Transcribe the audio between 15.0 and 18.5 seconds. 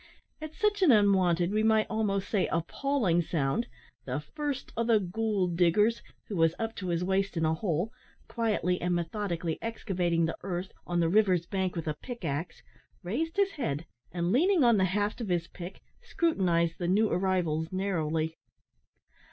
of his pick, scrutinised the new arrivals narrowly.